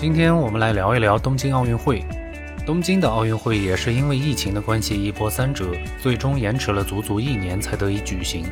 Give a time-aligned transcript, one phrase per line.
[0.00, 2.04] 今天我们来聊一聊东京奥运会。
[2.64, 8.44] 东京的奥运会也是因为疫情的关系一波三折，最终延迟了足足一年才得以举行。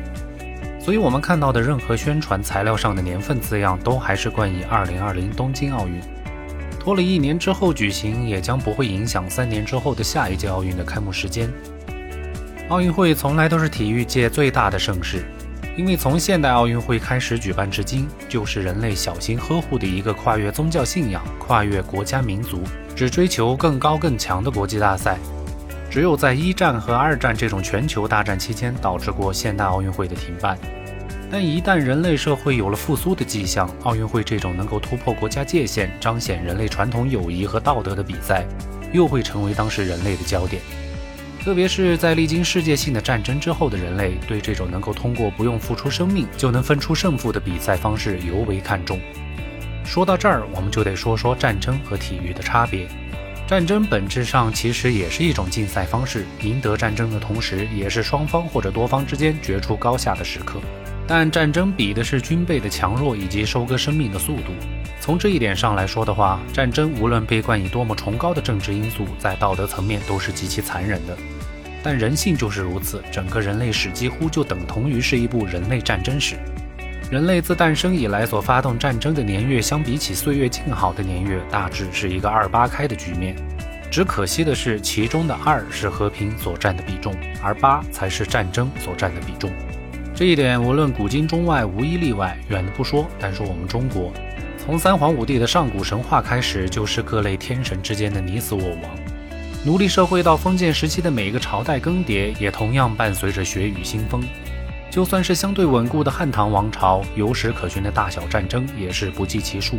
[0.77, 6.01] 所以，我们看到的任何宣传材料上的年份字样，都还是冠以2020东京奥运。
[6.81, 11.49] 拖了一年之后举行，也将不会影响三年之后的下一届奥运的开幕时间。
[12.67, 15.23] 奥运会从来都是体育界最大的盛事。
[15.77, 22.63] 因为从现代奥运会开始举办至今，就是人类小心呵护的一个跨越宗教信仰、跨越国家民族、
[22.95, 25.19] 只追求更高更强的国际大赛。
[25.87, 30.57] 只有在一战和二战这种全球大战期间，导致过现代奥运会的停办。
[31.29, 38.43] 但一旦人类社会有了复苏的迹象，奥运会这种能够突破国家界限、彰显人类传统友谊和道德的比赛，
[38.93, 40.59] 又会成为当时人类的焦点。
[41.47, 48.99] 特别是在历经世界性的战争之后的人类，对这种能够通过不用付出生命就能分出胜负的比赛方式尤为看重。
[49.85, 52.85] 说到这儿，我们就得说说战争和体育的差别。
[53.47, 60.59] 战争本质上其实也是一种竞赛方式，赢得战争的同时，也是双方或者多方之间决出高下的时刻。
[61.07, 64.51] 但战争比的是军备的强弱以及收割生命的速度。
[64.99, 71.17] 从这一点上来说的话，战争无论被冠以多么崇高的政治因素，在道德层面都是极其残忍的。
[71.87, 76.35] 但人性就是如此，整个人类史几乎就等同于是一部人类战争史。
[77.09, 83.37] 人类自诞生以来所发动战争的年月，相比起岁月静好的年月，大致是一个二八开的局面。
[83.89, 89.49] 只可惜的是，其中的二是和平所占的比重，而八才是战争所占的比重。
[90.13, 92.37] 这一点无论古今中外无一例外。
[92.49, 94.11] 远的不说，单说我们中国，
[94.57, 99.16] 从三皇五帝的上古神话开始，就是各类天神之间的你死我亡。
[99.65, 104.23] 奴隶社会到封建时期的每一个朝代更迭，也同样伴随着血雨腥风。
[104.89, 109.77] 就算是相对稳固的汉唐王朝，有史可循的大小战争也是不计其数。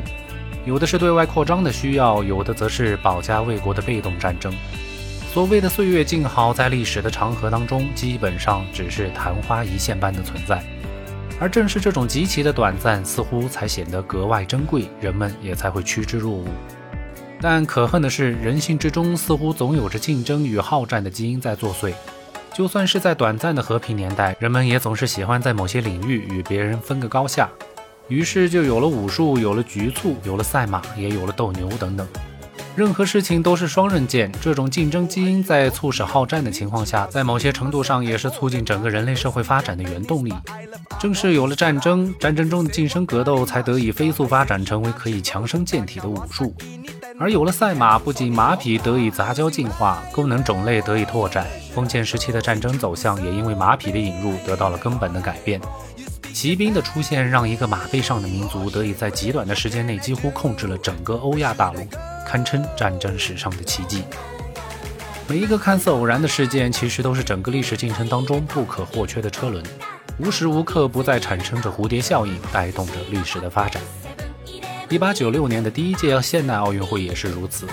[0.66, 4.52] 有的是对外扩张的需要，有的则是保家卫国的被动战争。
[5.32, 10.62] 所谓的岁月静好，在历史的长河当中，基本上只是昙花一现般的存在。
[11.40, 16.44] 而正是这种极其的短暂，似乎才显得格外珍贵，人们也才会趋之若鹜。
[17.40, 21.92] 但可恨的是，人性之中似乎总有着竞争与好战的基因在作祟。
[22.52, 27.48] 就算是在短暂的和平年代，人们也总是喜欢在某些领域与别人分个高下。
[28.08, 32.04] 于是就有了武术，有了局促，有了赛马，也有了斗牛等等。
[32.74, 34.32] 任何事情都是双刃剑。
[34.40, 40.32] 这种竞争基因在促使好战的情况下，在某些程度上也是促进整个人类社会发展的原动力。
[40.98, 46.52] 正是有了战争，战争中的近身格斗才得以飞速发展成为可以强身健体的武术。
[47.20, 55.60] 而有了赛马，不仅马匹得以杂交进化，功能种类得以拓展，封建时期的战争走向也因为马匹的引入得到了根本的改变。
[56.32, 61.84] 骑兵的出现让一个马背上的民族得以在极短的时间内几乎控制了整个欧亚大陆，
[62.24, 64.04] 堪称战争史上的奇迹。
[65.26, 69.64] 每一个看似偶然的事件，其实都是整个历史进程当中不可或缺的车轮，
[70.18, 73.82] 无时无刻不在产生着蝴蝶效应，带动着历史的发展。
[74.90, 77.66] 一八九六年的第一届现代奥运会也是如此。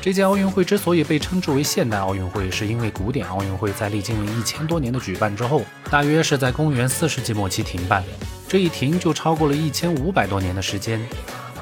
[0.00, 5.60] 这届奥运会之所以被称之为现代奥运会，是因为古典奥运会在历经了一千多年的举办之后，
[5.90, 8.02] 大约是在公元四世纪末期停办。
[8.48, 10.98] 这一停就超过了一千五百多年的时间。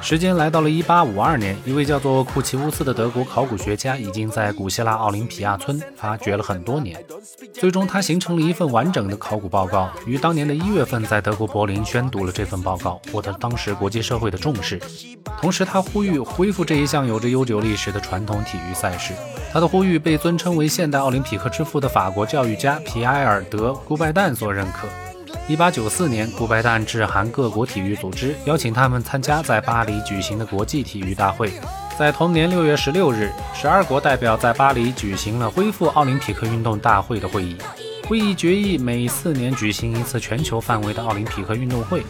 [0.02, 7.02] 时间来到了一八五二年，一位叫做库奇乌斯的德国考古学家已经在古希腊奥林匹亚村发掘了很多年，
[7.54, 14.80] 最终他形成了一份完整的考古报告，于当年的一月份在德国柏林宣读了这份报告，获得当时国际社会的重视。
[15.40, 19.14] 同时，他呼吁恢复这一项有着悠久历史的传统体育赛事。
[19.52, 24.88] 他的呼吁被尊称为现代奥林匹克之父的法国教育家皮埃尔·德·古拜旦所认可。
[25.48, 31.53] 一八九四年，顾拜旦致函各国体育组织，邀请他们参加在巴黎举行的国际体育大会。
[31.98, 37.56] 在同年六月十六日，十二国代表在巴黎举行了恢复奥林匹克运动大会的会议。
[38.08, 42.05] 会议决议每四年举行一次全球范围的奥林匹克运动会。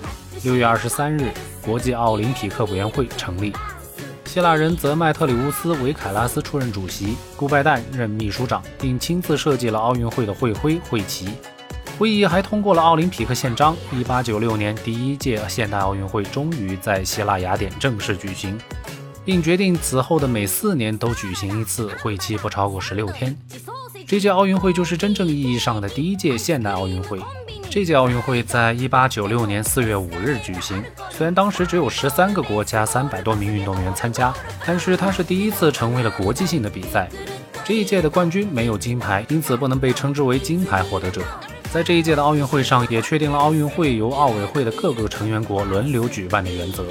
[0.45, 1.33] 六月二十三日，
[1.65, 3.53] 国际奥林匹克委员会成立，
[4.27, 11.31] 希腊人泽麦特里乌斯·维凯拉斯出任主席，顾拜旦任秘书长，并亲自设计了奥运会的会徽、会旗。
[12.03, 13.77] 会议还通过了奥林匹克宪章。
[13.93, 18.59] 一八九六年，第一届现代奥运会终于在希腊雅典正式举行，
[19.25, 23.39] 并决定此后的每四年都举行一次，会期不超过十六天。
[24.05, 27.21] 这届奥运会就是真正意义上的第一届现代奥运会。
[27.71, 30.83] 这届奥运会在一八九六年四月五日举行。
[31.09, 34.35] 虽然当时只有十三个国家、三百多名运动员参加，
[34.67, 37.09] 但是它是第一次成为了国际性的比赛。
[37.65, 41.23] 这一届的冠军没有金牌，因此不能被称之为金牌获得者。
[41.73, 46.85] 在这一届的奥运会上，也确定了奥运会由奥委会的各个成员国轮流举办的原则。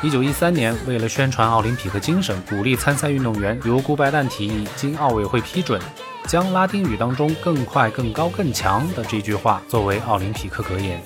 [0.00, 5.80] 一九一三年，为了宣传奥林匹克精神，鼓励参赛运动员，由顾拜旦提议，经奥委会批准，
[6.28, 11.02] 将拉丁语当中“更快、更高、更强”的这句话作为奥林匹克格言。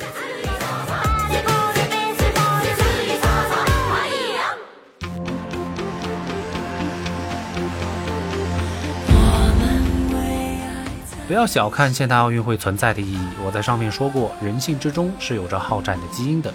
[11.26, 16.54] 不要小看现代奥运会存在的意义，我在上面说过，人性之中是有着好战的基因的。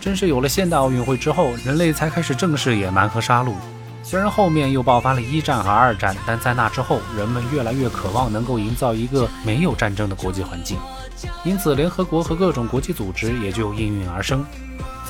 [0.00, 3.52] 正是有了现代奥运会之后，人类才开始正视野蛮和杀戮。
[4.02, 10.76] 虽然后面又爆发了一战和二战，但在那之后，人们越来越渴望能够营造一个没有战争的国际环境。
[11.44, 14.44] 因此，联合国和各种国际组织也就应运而生。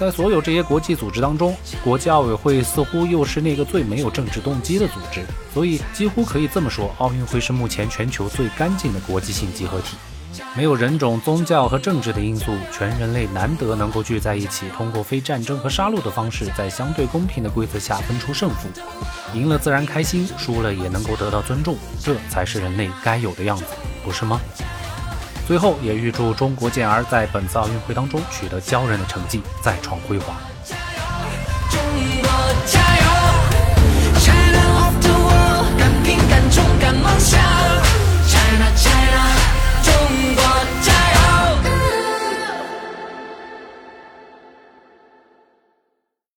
[0.00, 1.55] 在所有这些国际组织当中，
[1.85, 5.20] 国际奥委会似乎又是那个最没有政治动机的组织，
[5.52, 9.99] 所以几乎可以这么说，奥运会是目前全球最干净的国际性集合体。
[10.56, 18.70] 没有人种、宗教和政治的因素，全人类难得能够聚在一起，通过非战争和杀戮的方式，在相对公平的规则下分出胜负。
[19.35, 23.64] 赢了自然开心，输了也能够得到尊重，这才是人类该有的样子，
[24.02, 24.41] 不是吗？
[25.50, 30.37] 最后，也预祝中国健儿在本次奥运会当中取得骄人的成绩，再创辉煌。